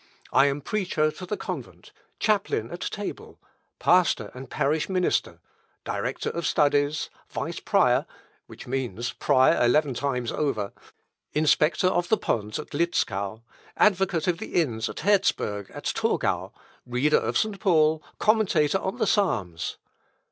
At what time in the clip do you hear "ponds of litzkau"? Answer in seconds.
12.17-13.43